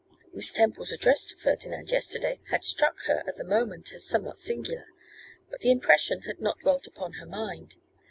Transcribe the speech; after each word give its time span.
Miss 0.33 0.51
Temple's 0.51 0.91
address 0.91 1.27
to 1.27 1.35
Ferdinand 1.35 1.91
yesterday 1.91 2.39
had 2.49 2.63
struck 2.63 3.03
her 3.05 3.23
at 3.27 3.35
the 3.35 3.43
moment 3.43 3.93
as 3.93 4.03
somewhat 4.03 4.39
singular; 4.39 4.87
but 5.51 5.59
the 5.59 5.69
impression 5.69 6.21
had 6.23 6.41
not 6.41 6.57
dwelt 6.61 6.87
upon 6.87 7.13
her 7.13 7.27
mind. 7.27 7.75